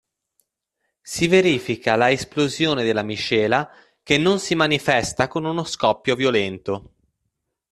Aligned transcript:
Si 1.03 1.27
verifica 1.27 1.95
la 1.95 2.09
esplosione 2.09 2.83
della 2.83 3.03
miscela 3.03 3.69
che 4.01 4.17
non 4.17 4.39
si 4.39 4.55
manifesta 4.55 5.27
con 5.27 5.45
uno 5.45 5.63
scoppio 5.63 6.15
violento. 6.15 6.95